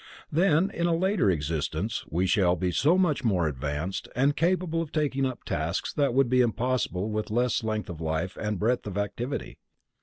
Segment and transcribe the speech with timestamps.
[0.31, 4.91] Then, in a later existence, we shall be so much more advanced, and capable of
[4.91, 8.97] taking up tasks that would be impossible with less length of life and breadth of
[8.97, 9.59] activity.